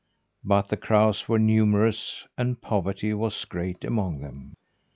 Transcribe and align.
But 0.43 0.69
the 0.69 0.77
crows 0.77 1.29
were 1.29 1.37
numerous, 1.37 2.25
and 2.35 2.59
poverty 2.59 3.13
was 3.13 3.45
great 3.45 3.85
among 3.85 4.19
them. 4.21 4.55